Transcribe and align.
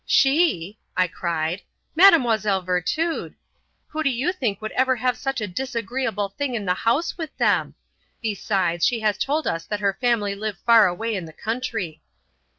"She," 0.03 0.79
I 0.97 1.07
cried, 1.07 1.61
"Mile. 1.95 2.61
Virtud! 2.63 3.35
Who 3.89 4.01
do 4.01 4.09
you 4.09 4.31
think 4.31 4.59
would 4.59 4.71
ever 4.71 4.95
have 4.95 5.15
such 5.15 5.39
a 5.41 5.47
disagreeable 5.47 6.29
thing 6.29 6.55
in 6.55 6.65
the 6.65 6.73
house 6.73 7.19
with 7.19 7.37
them! 7.37 7.75
Besides, 8.19 8.83
she 8.83 9.01
has 9.01 9.19
told 9.19 9.45
us 9.45 9.65
that 9.67 9.79
her 9.81 9.95
family 10.01 10.33
live 10.33 10.57
far 10.65 10.87
away 10.87 11.13
in 11.15 11.25
the 11.25 11.33
country." 11.33 12.01